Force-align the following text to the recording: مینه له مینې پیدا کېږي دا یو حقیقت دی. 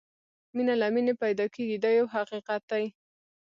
مینه 0.55 0.73
له 0.81 0.87
مینې 0.93 1.13
پیدا 1.23 1.45
کېږي 1.55 1.77
دا 1.83 1.89
یو 1.99 2.07
حقیقت 2.15 2.61
دی. 2.71 2.85